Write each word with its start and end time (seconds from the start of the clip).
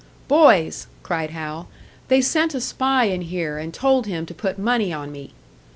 "Boys," 0.27 0.87
cried 1.03 1.29
Hal, 1.29 1.67
"they 2.07 2.21
sent 2.21 2.55
a 2.55 2.59
spy 2.59 3.03
in 3.03 3.21
here, 3.21 3.59
and 3.59 3.71
told 3.71 4.07
him 4.07 4.25
to 4.25 4.33
put 4.33 4.57
money 4.57 4.91
on 4.91 5.11
me." 5.11 5.31